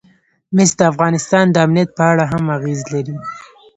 مس 0.55 0.71
د 0.77 0.81
افغانستان 0.91 1.45
د 1.51 1.55
امنیت 1.65 1.89
په 1.97 2.03
اړه 2.11 2.23
هم 2.31 2.43
اغېز 2.57 2.81
لري. 2.93 3.15